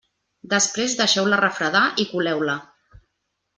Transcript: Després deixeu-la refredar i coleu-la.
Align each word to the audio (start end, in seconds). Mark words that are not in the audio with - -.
Després 0.53 0.95
deixeu-la 1.01 1.39
refredar 1.43 1.83
i 2.05 2.07
coleu-la. 2.17 2.59